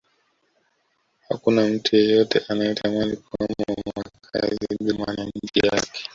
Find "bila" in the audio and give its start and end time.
4.79-4.95